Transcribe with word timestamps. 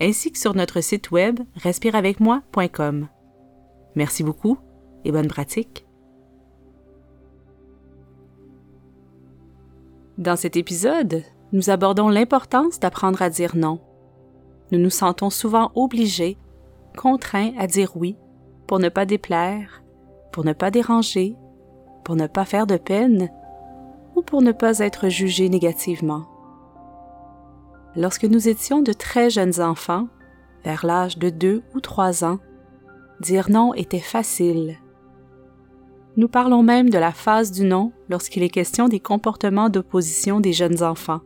ainsi 0.00 0.32
que 0.32 0.38
sur 0.38 0.54
notre 0.54 0.80
site 0.80 1.10
web 1.10 1.40
respireavecmoi.com. 1.56 3.08
Merci 3.94 4.22
beaucoup 4.22 4.58
et 5.04 5.12
bonne 5.12 5.28
pratique. 5.28 5.86
Dans 10.18 10.36
cet 10.36 10.56
épisode, 10.56 11.22
nous 11.52 11.70
abordons 11.70 12.08
l'importance 12.08 12.80
d'apprendre 12.80 13.22
à 13.22 13.30
dire 13.30 13.56
non. 13.56 13.80
Nous 14.72 14.78
nous 14.78 14.90
sentons 14.90 15.30
souvent 15.30 15.70
obligés, 15.74 16.36
contraints 16.96 17.52
à 17.58 17.66
dire 17.66 17.96
oui 17.96 18.16
pour 18.66 18.78
ne 18.78 18.88
pas 18.88 19.06
déplaire, 19.06 19.82
pour 20.32 20.44
ne 20.44 20.52
pas 20.52 20.70
déranger, 20.70 21.36
pour 22.04 22.16
ne 22.16 22.26
pas 22.26 22.44
faire 22.44 22.66
de 22.66 22.76
peine 22.76 23.30
ou 24.14 24.22
pour 24.22 24.42
ne 24.42 24.52
pas 24.52 24.80
être 24.80 25.08
jugés 25.08 25.48
négativement. 25.48 26.26
Lorsque 27.96 28.24
nous 28.24 28.48
étions 28.48 28.82
de 28.82 28.92
très 28.92 29.30
jeunes 29.30 29.60
enfants, 29.60 30.08
vers 30.64 30.84
l'âge 30.84 31.18
de 31.18 31.30
deux 31.30 31.62
ou 31.74 31.80
trois 31.80 32.24
ans, 32.24 32.38
dire 33.20 33.50
non 33.50 33.74
était 33.74 33.98
facile. 33.98 34.76
Nous 36.16 36.28
parlons 36.28 36.62
même 36.62 36.90
de 36.90 36.98
la 36.98 37.12
phase 37.12 37.52
du 37.52 37.64
non 37.64 37.92
lorsqu'il 38.08 38.42
est 38.42 38.48
question 38.48 38.88
des 38.88 39.00
comportements 39.00 39.70
d'opposition 39.70 40.40
des 40.40 40.52
jeunes 40.52 40.82
enfants. 40.82 41.20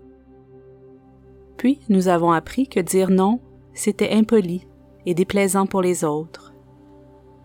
Puis 1.56 1.80
nous 1.88 2.08
avons 2.08 2.32
appris 2.32 2.68
que 2.68 2.80
dire 2.80 3.10
non, 3.10 3.40
c'était 3.74 4.12
impoli 4.12 4.66
et 5.06 5.14
déplaisant 5.14 5.66
pour 5.66 5.82
les 5.82 6.04
autres. 6.04 6.52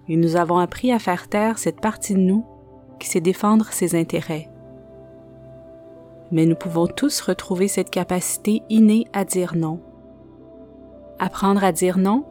Et 0.09 0.17
nous 0.17 0.35
avons 0.35 0.57
appris 0.57 0.91
à 0.91 0.99
faire 0.99 1.27
taire 1.27 1.57
cette 1.57 1.81
partie 1.81 2.13
de 2.13 2.19
nous 2.19 2.45
qui 2.99 3.07
sait 3.07 3.21
défendre 3.21 3.71
ses 3.71 3.95
intérêts 3.95 4.49
mais 6.31 6.45
nous 6.45 6.55
pouvons 6.55 6.87
tous 6.87 7.21
retrouver 7.21 7.67
cette 7.67 7.89
capacité 7.89 8.61
innée 8.69 9.05
à 9.13 9.25
dire 9.25 9.55
non. 9.55 9.79
Apprendre 11.19 11.63
à 11.63 11.71
dire 11.71 11.97
non, 11.97 12.25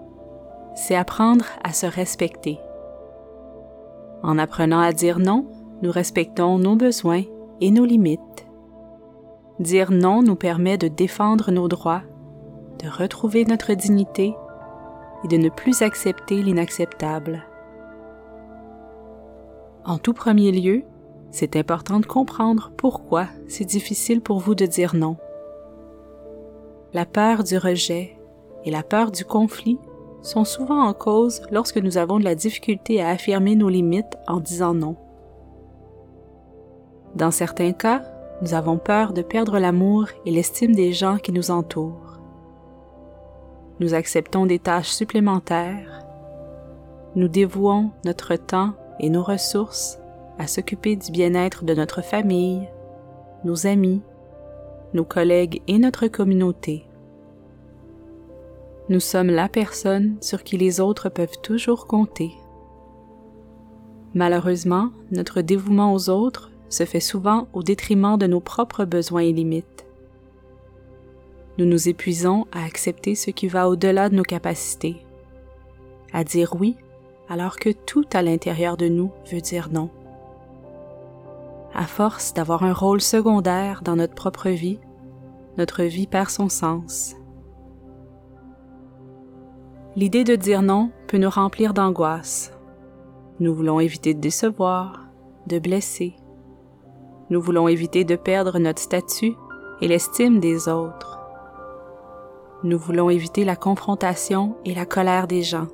c'est 0.74 0.94
apprendre 0.94 1.46
à 1.64 1.72
se 1.72 1.86
respecter. 1.86 2.58
En 4.22 4.38
apprenant 4.38 4.80
à 4.80 4.92
dire 4.92 5.18
non, 5.18 5.46
nous 5.82 5.90
respectons 5.90 6.58
nos 6.58 6.76
besoins 6.76 7.22
et 7.60 7.70
nos 7.70 7.84
limites. 7.84 8.46
Dire 9.58 9.90
non 9.90 10.22
nous 10.22 10.36
permet 10.36 10.78
de 10.78 10.88
défendre 10.88 11.50
nos 11.50 11.68
droits, 11.68 12.02
de 12.82 12.88
retrouver 12.88 13.44
notre 13.44 13.72
dignité 13.72 14.34
et 15.24 15.28
de 15.28 15.36
ne 15.36 15.48
plus 15.48 15.82
accepter 15.82 16.42
l'inacceptable. 16.42 17.44
En 19.84 19.98
tout 19.98 20.12
premier 20.12 20.52
lieu, 20.52 20.84
c'est 21.30 21.56
important 21.56 22.00
de 22.00 22.06
comprendre 22.06 22.72
pourquoi 22.76 23.26
c'est 23.48 23.64
difficile 23.64 24.20
pour 24.20 24.38
vous 24.38 24.54
de 24.54 24.66
dire 24.66 24.94
non. 24.94 25.16
La 26.92 27.04
peur 27.04 27.44
du 27.44 27.58
rejet 27.58 28.16
et 28.64 28.70
la 28.70 28.82
peur 28.82 29.10
du 29.10 29.24
conflit 29.24 29.78
sont 30.22 30.44
souvent 30.44 30.82
en 30.82 30.92
cause 30.92 31.42
lorsque 31.50 31.78
nous 31.78 31.98
avons 31.98 32.18
de 32.18 32.24
la 32.24 32.34
difficulté 32.34 33.02
à 33.02 33.08
affirmer 33.10 33.54
nos 33.54 33.68
limites 33.68 34.16
en 34.26 34.40
disant 34.40 34.74
non. 34.74 34.96
Dans 37.14 37.30
certains 37.30 37.72
cas, 37.72 38.02
nous 38.42 38.54
avons 38.54 38.76
peur 38.76 39.12
de 39.12 39.22
perdre 39.22 39.58
l'amour 39.58 40.08
et 40.26 40.30
l'estime 40.30 40.74
des 40.74 40.92
gens 40.92 41.16
qui 41.16 41.32
nous 41.32 41.50
entourent. 41.50 42.20
Nous 43.80 43.94
acceptons 43.94 44.46
des 44.46 44.58
tâches 44.58 44.90
supplémentaires. 44.90 46.02
Nous 47.14 47.28
dévouons 47.28 47.90
notre 48.04 48.36
temps 48.36 48.72
et 49.00 49.10
nos 49.10 49.22
ressources 49.22 49.98
à 50.38 50.46
s'occuper 50.46 50.96
du 50.96 51.10
bien-être 51.10 51.64
de 51.64 51.74
notre 51.74 52.02
famille, 52.02 52.68
nos 53.44 53.66
amis, 53.66 54.02
nos 54.94 55.04
collègues 55.04 55.62
et 55.68 55.78
notre 55.78 56.06
communauté. 56.08 56.84
Nous 58.88 59.00
sommes 59.00 59.30
la 59.30 59.48
personne 59.48 60.16
sur 60.20 60.44
qui 60.44 60.56
les 60.56 60.80
autres 60.80 61.08
peuvent 61.08 61.40
toujours 61.42 61.86
compter. 61.86 62.30
Malheureusement, 64.14 64.90
notre 65.10 65.40
dévouement 65.40 65.92
aux 65.92 66.08
autres 66.08 66.50
se 66.68 66.84
fait 66.84 67.00
souvent 67.00 67.48
au 67.52 67.62
détriment 67.62 68.16
de 68.16 68.26
nos 68.26 68.40
propres 68.40 68.84
besoins 68.84 69.22
et 69.22 69.32
limites. 69.32 69.86
Nous 71.58 71.66
nous 71.66 71.88
épuisons 71.88 72.46
à 72.52 72.64
accepter 72.64 73.14
ce 73.14 73.30
qui 73.30 73.48
va 73.48 73.68
au-delà 73.68 74.08
de 74.08 74.14
nos 74.14 74.22
capacités, 74.22 74.96
à 76.12 76.22
dire 76.24 76.54
oui 76.58 76.76
alors 77.28 77.58
que 77.58 77.70
tout 77.70 78.04
à 78.12 78.22
l'intérieur 78.22 78.76
de 78.76 78.88
nous 78.88 79.10
veut 79.30 79.40
dire 79.40 79.68
non 79.70 79.90
à 81.76 81.86
force 81.86 82.32
d'avoir 82.32 82.64
un 82.64 82.72
rôle 82.72 83.02
secondaire 83.02 83.82
dans 83.84 83.96
notre 83.96 84.14
propre 84.14 84.48
vie, 84.48 84.80
notre 85.58 85.82
vie 85.82 86.06
perd 86.06 86.30
son 86.30 86.48
sens. 86.48 87.14
L'idée 89.94 90.24
de 90.24 90.36
dire 90.36 90.62
non 90.62 90.90
peut 91.06 91.18
nous 91.18 91.28
remplir 91.28 91.74
d'angoisse. 91.74 92.52
Nous 93.40 93.54
voulons 93.54 93.78
éviter 93.78 94.14
de 94.14 94.20
décevoir, 94.20 95.04
de 95.46 95.58
blesser. 95.58 96.16
Nous 97.28 97.42
voulons 97.42 97.68
éviter 97.68 98.04
de 98.04 98.16
perdre 98.16 98.58
notre 98.58 98.80
statut 98.80 99.34
et 99.82 99.88
l'estime 99.88 100.40
des 100.40 100.68
autres. 100.68 101.20
Nous 102.64 102.78
voulons 102.78 103.10
éviter 103.10 103.44
la 103.44 103.56
confrontation 103.56 104.56
et 104.64 104.74
la 104.74 104.86
colère 104.86 105.26
des 105.26 105.42
gens. 105.42 105.68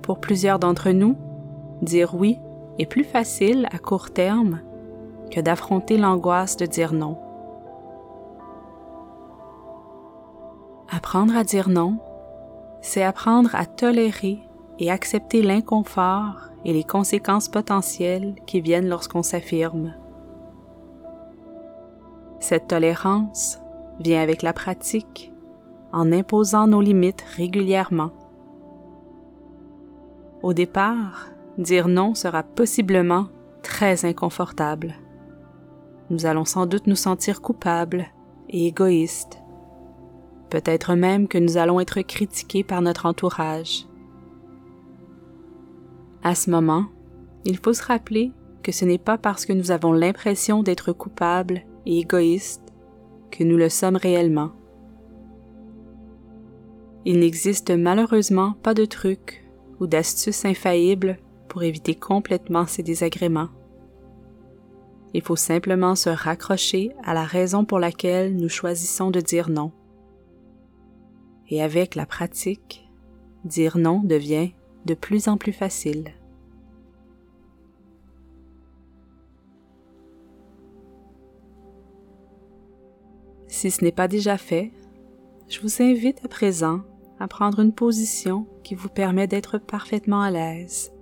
Pour 0.00 0.20
plusieurs 0.20 0.60
d'entre 0.60 0.90
nous, 0.90 1.16
dire 1.82 2.14
oui 2.14 2.38
est 2.78 2.86
plus 2.86 3.04
facile 3.04 3.68
à 3.72 3.78
court 3.78 4.10
terme 4.10 4.60
que 5.30 5.40
d'affronter 5.40 5.98
l'angoisse 5.98 6.56
de 6.56 6.66
dire 6.66 6.92
non. 6.92 7.18
Apprendre 10.90 11.36
à 11.36 11.44
dire 11.44 11.68
non, 11.68 11.98
c'est 12.82 13.02
apprendre 13.02 13.54
à 13.54 13.64
tolérer 13.64 14.40
et 14.78 14.90
accepter 14.90 15.42
l'inconfort 15.42 16.50
et 16.64 16.72
les 16.72 16.84
conséquences 16.84 17.48
potentielles 17.48 18.34
qui 18.46 18.60
viennent 18.60 18.88
lorsqu'on 18.88 19.22
s'affirme. 19.22 19.94
Cette 22.40 22.68
tolérance 22.68 23.58
vient 24.00 24.20
avec 24.20 24.42
la 24.42 24.52
pratique 24.52 25.32
en 25.92 26.12
imposant 26.12 26.66
nos 26.66 26.80
limites 26.80 27.24
régulièrement. 27.36 28.10
Au 30.42 30.52
départ, 30.52 31.31
dire 31.58 31.88
non 31.88 32.14
sera 32.14 32.42
possiblement 32.42 33.28
très 33.62 34.04
inconfortable. 34.04 34.94
Nous 36.10 36.26
allons 36.26 36.44
sans 36.44 36.66
doute 36.66 36.86
nous 36.86 36.96
sentir 36.96 37.40
coupables 37.40 38.06
et 38.48 38.66
égoïstes. 38.66 39.38
Peut-être 40.50 40.94
même 40.94 41.28
que 41.28 41.38
nous 41.38 41.56
allons 41.56 41.80
être 41.80 42.02
critiqués 42.02 42.64
par 42.64 42.82
notre 42.82 43.06
entourage. 43.06 43.86
À 46.22 46.34
ce 46.34 46.50
moment, 46.50 46.86
il 47.44 47.56
faut 47.56 47.72
se 47.72 47.82
rappeler 47.82 48.32
que 48.62 48.72
ce 48.72 48.84
n'est 48.84 48.98
pas 48.98 49.18
parce 49.18 49.46
que 49.46 49.52
nous 49.52 49.70
avons 49.70 49.92
l'impression 49.92 50.62
d'être 50.62 50.92
coupables 50.92 51.62
et 51.86 51.98
égoïstes 51.98 52.72
que 53.30 53.44
nous 53.44 53.56
le 53.56 53.68
sommes 53.68 53.96
réellement. 53.96 54.52
Il 57.04 57.18
n'existe 57.18 57.70
malheureusement 57.70 58.54
pas 58.62 58.74
de 58.74 58.84
truc 58.84 59.44
ou 59.80 59.86
d'astuce 59.88 60.44
infaillible 60.44 61.18
pour 61.52 61.64
éviter 61.64 61.94
complètement 61.94 62.66
ces 62.66 62.82
désagréments. 62.82 63.50
Il 65.12 65.20
faut 65.20 65.36
simplement 65.36 65.94
se 65.94 66.08
raccrocher 66.08 66.92
à 67.04 67.12
la 67.12 67.24
raison 67.24 67.66
pour 67.66 67.78
laquelle 67.78 68.34
nous 68.34 68.48
choisissons 68.48 69.10
de 69.10 69.20
dire 69.20 69.50
non. 69.50 69.70
Et 71.50 71.62
avec 71.62 71.94
la 71.94 72.06
pratique, 72.06 72.88
dire 73.44 73.76
non 73.76 74.00
devient 74.02 74.52
de 74.86 74.94
plus 74.94 75.28
en 75.28 75.36
plus 75.36 75.52
facile. 75.52 76.14
Si 83.46 83.70
ce 83.70 83.84
n'est 83.84 83.92
pas 83.92 84.08
déjà 84.08 84.38
fait, 84.38 84.72
je 85.48 85.60
vous 85.60 85.82
invite 85.82 86.24
à 86.24 86.28
présent 86.28 86.80
à 87.20 87.28
prendre 87.28 87.60
une 87.60 87.74
position 87.74 88.46
qui 88.64 88.74
vous 88.74 88.88
permet 88.88 89.26
d'être 89.26 89.58
parfaitement 89.58 90.22
à 90.22 90.30
l'aise 90.30 90.92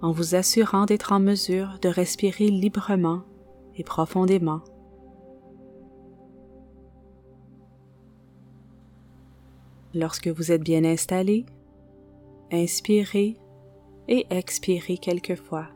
en 0.00 0.12
vous 0.12 0.34
assurant 0.34 0.86
d'être 0.86 1.12
en 1.12 1.20
mesure 1.20 1.78
de 1.82 1.88
respirer 1.88 2.48
librement 2.48 3.22
et 3.76 3.84
profondément. 3.84 4.60
Lorsque 9.94 10.28
vous 10.28 10.52
êtes 10.52 10.62
bien 10.62 10.84
installé, 10.84 11.46
inspirez 12.52 13.36
et 14.08 14.26
expirez 14.30 14.98
quelquefois. 14.98 15.66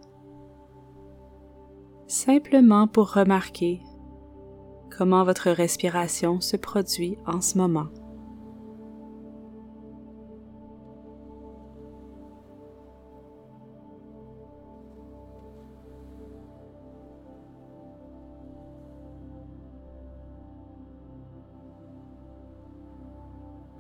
Simplement 2.06 2.86
pour 2.86 3.12
remarquer 3.14 3.80
comment 4.96 5.24
votre 5.24 5.50
respiration 5.50 6.40
se 6.40 6.56
produit 6.56 7.16
en 7.26 7.40
ce 7.40 7.56
moment. 7.56 7.88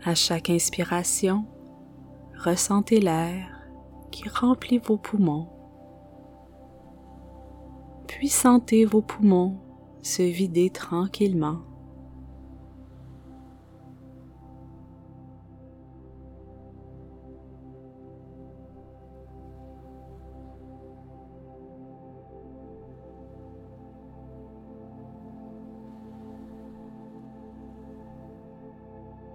À 0.04 0.16
chaque 0.16 0.50
inspiration, 0.50 1.44
ressentez 2.44 2.98
l'air 2.98 3.48
qui 4.10 4.28
remplit 4.28 4.78
vos 4.78 4.96
poumons. 4.96 5.48
Puis 8.08 8.28
sentez 8.28 8.84
vos 8.84 9.00
poumons 9.00 9.60
se 10.02 10.22
vider 10.22 10.70
tranquillement. 10.70 11.60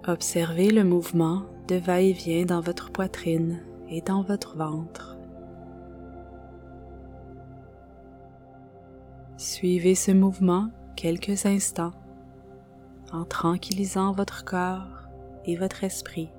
Observez 0.08 0.70
le 0.70 0.84
mouvement 0.84 1.42
de 1.68 1.74
va-et-vient 1.74 2.46
dans 2.46 2.62
votre 2.62 2.90
poitrine 2.90 3.60
et 3.90 4.00
dans 4.00 4.22
votre 4.22 4.56
ventre. 4.56 5.18
Suivez 9.36 9.94
ce 9.94 10.10
mouvement 10.12 10.70
quelques 10.96 11.44
instants 11.44 11.92
en 13.12 13.26
tranquillisant 13.26 14.12
votre 14.12 14.46
corps 14.46 15.10
et 15.44 15.56
votre 15.56 15.84
esprit. 15.84 16.30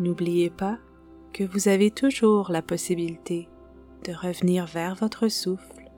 N'oubliez 0.00 0.48
pas 0.48 0.78
que 1.34 1.44
vous 1.44 1.68
avez 1.68 1.90
toujours 1.90 2.50
la 2.50 2.62
possibilité 2.62 3.50
de 4.06 4.14
revenir 4.14 4.64
vers 4.64 4.94
votre 4.94 5.28
souffle 5.28 5.90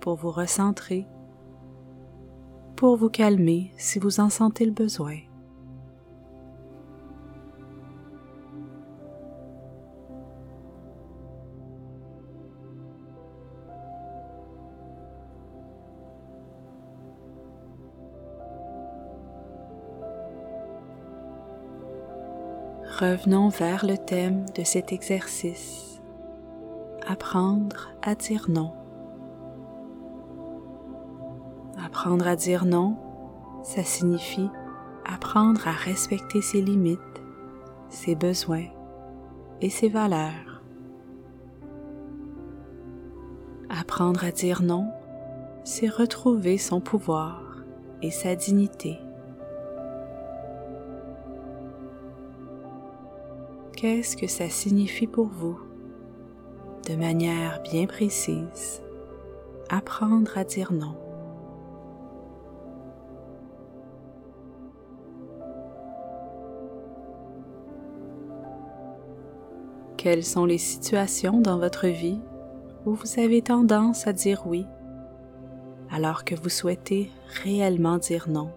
pour 0.00 0.16
vous 0.16 0.32
recentrer, 0.32 1.06
pour 2.74 2.96
vous 2.96 3.10
calmer 3.10 3.70
si 3.76 4.00
vous 4.00 4.18
en 4.18 4.28
sentez 4.28 4.64
le 4.64 4.72
besoin. 4.72 5.18
Revenons 23.00 23.48
vers 23.48 23.86
le 23.86 23.96
thème 23.96 24.44
de 24.56 24.64
cet 24.64 24.92
exercice. 24.92 26.00
Apprendre 27.06 27.90
à 28.02 28.16
dire 28.16 28.46
non. 28.48 28.72
Apprendre 31.80 32.26
à 32.26 32.34
dire 32.34 32.64
non, 32.64 32.96
ça 33.62 33.84
signifie 33.84 34.48
apprendre 35.04 35.68
à 35.68 35.70
respecter 35.70 36.42
ses 36.42 36.60
limites, 36.60 36.98
ses 37.88 38.16
besoins 38.16 38.66
et 39.60 39.70
ses 39.70 39.88
valeurs. 39.88 40.60
Apprendre 43.70 44.24
à 44.24 44.32
dire 44.32 44.60
non, 44.60 44.90
c'est 45.62 45.88
retrouver 45.88 46.58
son 46.58 46.80
pouvoir 46.80 47.62
et 48.02 48.10
sa 48.10 48.34
dignité. 48.34 48.98
Qu'est-ce 53.80 54.16
que 54.16 54.26
ça 54.26 54.48
signifie 54.48 55.06
pour 55.06 55.28
vous 55.28 55.56
de 56.88 56.96
manière 56.96 57.62
bien 57.62 57.86
précise. 57.86 58.82
Apprendre 59.68 60.36
à 60.36 60.42
dire 60.42 60.72
non. 60.72 60.96
Quelles 69.96 70.24
sont 70.24 70.44
les 70.44 70.58
situations 70.58 71.40
dans 71.40 71.58
votre 71.58 71.86
vie 71.86 72.18
où 72.84 72.94
vous 72.94 73.20
avez 73.20 73.42
tendance 73.42 74.08
à 74.08 74.12
dire 74.12 74.42
oui 74.46 74.66
alors 75.90 76.24
que 76.24 76.34
vous 76.34 76.48
souhaitez 76.48 77.10
réellement 77.44 77.98
dire 77.98 78.28
non? 78.28 78.50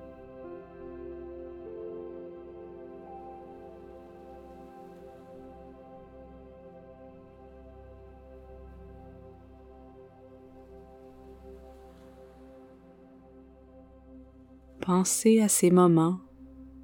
Pensez 14.93 15.39
à 15.39 15.47
ces 15.47 15.71
moments 15.71 16.19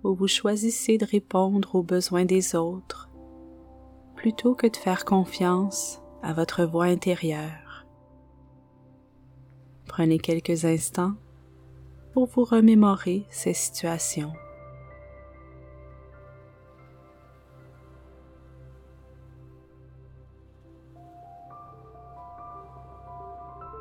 où 0.02 0.16
vous 0.16 0.30
choisissez 0.30 0.98
de 0.98 1.04
répondre 1.04 1.76
aux 1.76 1.84
besoins 1.84 2.24
des 2.24 2.56
autres 2.56 3.10
plutôt 4.16 4.56
que 4.56 4.66
de 4.66 4.78
faire 4.78 5.04
confiance 5.04 6.02
à 6.24 6.32
votre 6.32 6.64
voix 6.64 6.86
intérieure. 6.86 7.86
Prenez 9.88 10.20
quelques 10.20 10.64
instants 10.64 11.16
pour 12.14 12.28
vous 12.28 12.46
remémorer 12.46 13.26
ces 13.30 13.54
situations. 13.54 14.32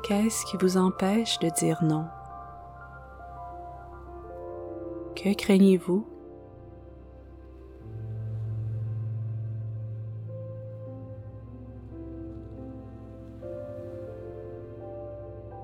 Qu'est-ce 0.03 0.45
qui 0.47 0.57
vous 0.57 0.75
empêche 0.75 1.39
de 1.39 1.49
dire 1.57 1.81
non? 1.81 2.03
Que 5.27 5.33
craignez-vous? 5.33 6.07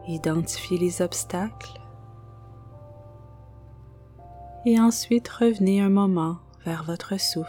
Identifiez 0.06 0.78
les 0.78 1.02
obstacles. 1.02 1.80
Et 4.66 4.82
ensuite 4.82 5.30
revenez 5.30 5.80
un 5.80 5.88
moment 5.88 6.40
vers 6.66 6.84
votre 6.84 7.18
souffle. 7.18 7.48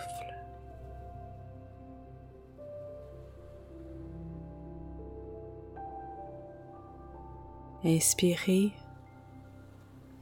Inspirez 7.82 8.70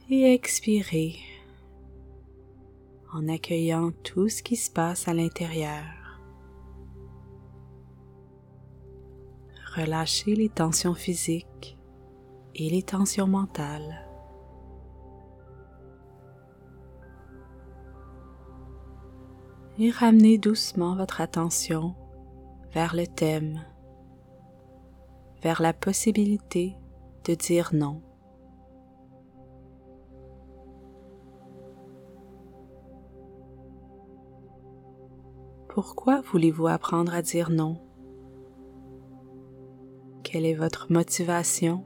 et 0.09 0.33
expirez 0.33 1.17
en 3.13 3.27
accueillant 3.27 3.91
tout 4.03 4.27
ce 4.27 4.41
qui 4.41 4.55
se 4.55 4.71
passe 4.71 5.07
à 5.07 5.13
l'intérieur. 5.13 5.83
Relâchez 9.75 10.35
les 10.35 10.49
tensions 10.49 10.93
physiques 10.93 11.77
et 12.55 12.69
les 12.69 12.83
tensions 12.83 13.27
mentales. 13.27 14.07
Et 19.79 19.89
ramenez 19.89 20.37
doucement 20.37 20.95
votre 20.95 21.21
attention 21.21 21.95
vers 22.71 22.95
le 22.95 23.07
thème, 23.07 23.63
vers 25.41 25.61
la 25.61 25.73
possibilité 25.73 26.75
de 27.25 27.33
dire 27.33 27.71
non. 27.73 28.01
Pourquoi 35.73 36.21
voulez-vous 36.21 36.67
apprendre 36.67 37.15
à 37.15 37.23
dire 37.23 37.49
non? 37.49 37.81
Quelle 40.23 40.45
est 40.45 40.53
votre 40.53 40.91
motivation? 40.91 41.83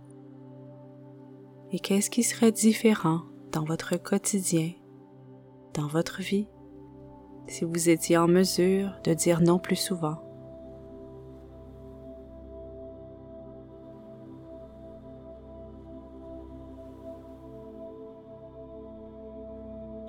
Et 1.72 1.80
qu'est-ce 1.80 2.10
qui 2.10 2.24
serait 2.24 2.52
différent 2.52 3.22
dans 3.54 3.64
votre 3.64 3.96
quotidien, 3.96 4.72
dans 5.74 5.88
votre 5.88 6.22
vie, 6.22 6.50
si 7.48 7.64
vous 7.64 7.88
étiez 7.88 8.18
en 8.18 8.28
mesure 8.28 8.92
de 9.06 9.14
dire 9.14 9.40
non 9.40 9.58
plus 9.58 9.78
souvent? 9.78 10.18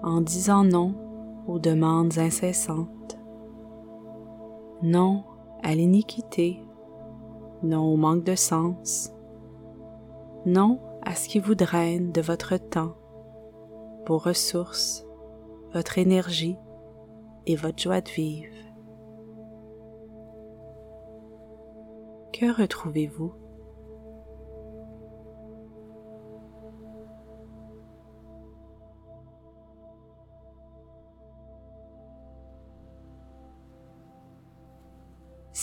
En 0.03 0.21
disant 0.21 0.65
non 0.65 0.97
aux 1.47 1.61
demandes 1.61 2.19
incessantes, 2.19 3.18
non 4.83 5.25
à 5.63 5.75
l'iniquité, 5.75 6.63
non 7.63 7.83
au 7.93 7.97
manque 7.97 8.25
de 8.25 8.37
sens, 8.37 9.13
non 10.47 10.81
à 11.03 11.15
ce 11.15 11.29
qui 11.29 11.41
vous 11.41 11.55
draine 11.55 12.13
de 12.13 12.21
votre 12.21 12.57
temps, 12.57 12.95
vos 14.07 14.19
ressources, 14.19 15.05
votre 15.73 15.99
énergie 15.99 16.57
et 17.47 17.57
votre 17.57 17.83
joie 17.83 18.01
de 18.01 18.11
vivre. 18.11 18.55
Que 22.33 22.61
retrouvez-vous? 22.61 23.33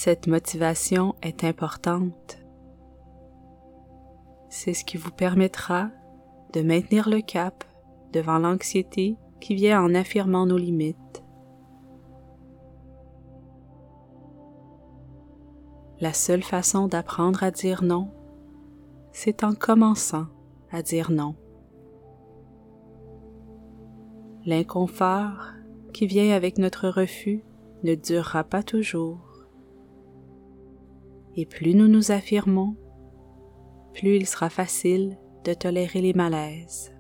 Cette 0.05 0.27
motivation 0.27 1.15
est 1.23 1.43
importante 1.43 2.37
c'est 4.49 4.75
ce 4.75 4.85
qui 4.85 4.97
vous 4.97 5.09
permettra 5.09 5.89
de 6.53 6.61
maintenir 6.61 7.09
le 7.09 7.21
cap 7.21 7.63
devant 8.13 8.37
l'anxiété 8.37 9.17
qui 9.41 9.55
vient 9.55 9.81
en 9.81 9.95
affirmant 9.95 10.45
nos 10.45 10.59
limites. 10.59 11.23
La 15.99 16.13
seule 16.13 16.43
façon 16.43 16.87
d'apprendre 16.87 17.41
à 17.41 17.49
dire 17.49 17.81
non, 17.81 18.13
c'est 19.11 19.43
en 19.43 19.55
commençant 19.55 20.27
à 20.71 20.83
dire 20.83 21.09
non. 21.09 21.35
L'inconfort 24.45 25.47
qui 25.93 26.05
vient 26.05 26.35
avec 26.35 26.59
notre 26.59 26.89
refus 26.89 27.43
ne 27.83 27.95
durera 27.95 28.43
pas 28.43 28.61
toujours. 28.61 29.24
Et 31.35 31.45
plus 31.45 31.75
nous 31.75 31.87
nous 31.87 32.11
affirmons, 32.11 32.75
plus 33.93 34.15
il 34.15 34.25
sera 34.25 34.49
facile 34.49 35.17
de 35.43 35.53
tolérer 35.53 36.01
les 36.01 36.13
malaises. 36.13 36.93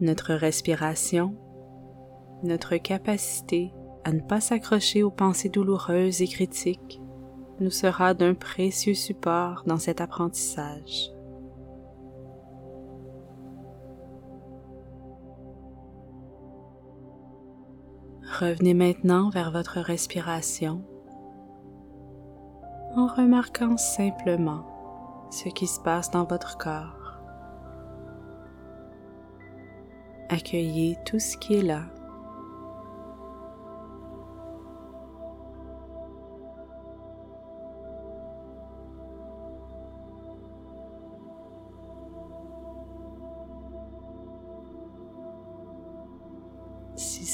Notre 0.00 0.34
respiration, 0.34 1.34
notre 2.42 2.76
capacité 2.76 3.72
à 4.04 4.12
ne 4.12 4.20
pas 4.20 4.40
s'accrocher 4.40 5.02
aux 5.02 5.10
pensées 5.10 5.48
douloureuses 5.48 6.22
et 6.22 6.28
critiques 6.28 7.00
nous 7.60 7.70
sera 7.70 8.14
d'un 8.14 8.34
précieux 8.34 8.94
support 8.94 9.64
dans 9.66 9.78
cet 9.78 10.00
apprentissage. 10.00 11.10
Revenez 18.38 18.74
maintenant 18.74 19.30
vers 19.30 19.50
votre 19.50 19.80
respiration 19.80 20.84
en 22.94 23.08
remarquant 23.08 23.76
simplement 23.76 24.64
ce 25.32 25.48
qui 25.48 25.66
se 25.66 25.80
passe 25.80 26.12
dans 26.12 26.22
votre 26.22 26.56
corps. 26.56 27.18
Accueillez 30.28 30.96
tout 31.04 31.18
ce 31.18 31.36
qui 31.36 31.56
est 31.56 31.62
là. 31.62 31.82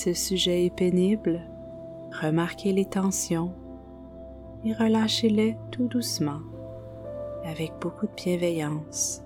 Ce 0.05 0.13
sujet 0.13 0.67
est 0.67 0.77
pénible, 0.77 1.41
remarquez 2.21 2.75
les 2.75 2.85
tensions 2.85 3.55
et 4.63 4.75
relâchez-les 4.75 5.57
tout 5.71 5.89
doucement, 5.89 6.41
avec 7.43 7.73
beaucoup 7.81 8.07
de 8.07 8.13
bienveillance. 8.13 9.23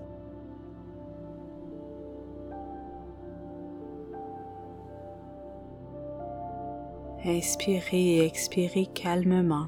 Inspirez 7.25 8.15
et 8.15 8.25
expirez 8.25 8.85
calmement 8.85 9.67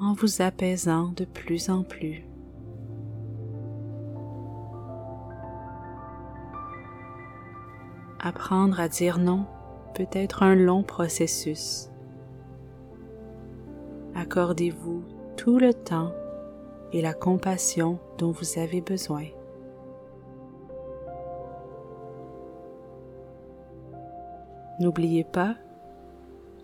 en 0.00 0.12
vous 0.12 0.40
apaisant 0.40 1.10
de 1.16 1.24
plus 1.24 1.68
en 1.68 1.82
plus. 1.82 2.27
Apprendre 8.20 8.80
à 8.80 8.88
dire 8.88 9.18
non 9.18 9.46
peut 9.94 10.08
être 10.12 10.42
un 10.42 10.54
long 10.54 10.82
processus 10.82 11.90
accordez-vous 14.18 15.04
tout 15.36 15.58
le 15.58 15.72
temps 15.72 16.12
et 16.92 17.00
la 17.00 17.14
compassion 17.14 17.98
dont 18.18 18.30
vous 18.30 18.58
avez 18.58 18.80
besoin. 18.80 19.24
N'oubliez 24.80 25.24
pas 25.24 25.54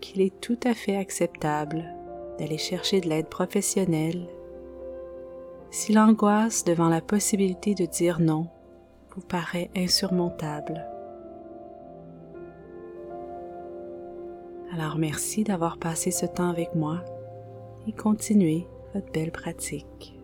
qu'il 0.01 0.21
est 0.21 0.39
tout 0.41 0.59
à 0.63 0.73
fait 0.73 0.95
acceptable 0.95 1.83
d'aller 2.39 2.57
chercher 2.57 3.01
de 3.01 3.09
l'aide 3.09 3.27
professionnelle 3.27 4.27
si 5.69 5.93
l'angoisse 5.93 6.63
devant 6.63 6.89
la 6.89 7.01
possibilité 7.01 7.73
de 7.75 7.85
dire 7.85 8.19
non 8.19 8.47
vous 9.15 9.21
paraît 9.21 9.69
insurmontable. 9.75 10.94
Alors 14.77 14.97
merci 14.97 15.45
d'avoir 15.45 15.77
passé 15.77 16.11
ce 16.11 16.25
temps 16.25 16.49
avec 16.49 16.75
moi 16.75 17.01
et 17.87 17.93
continuez 17.93 18.67
votre 18.93 19.09
belle 19.13 19.31
pratique. 19.31 20.14